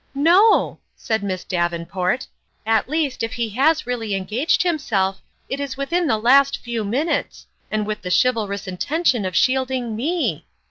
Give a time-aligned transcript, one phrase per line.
[0.15, 2.25] "No!" said Miss Davenport;
[2.65, 7.45] "at least, if he has really engaged himself, it is within the last few minutes,
[7.69, 10.43] and with the chivalrous in tention of shielding me